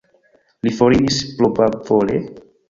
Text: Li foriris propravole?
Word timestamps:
Li 0.67 0.71
foriris 0.77 1.19
propravole? 1.43 2.17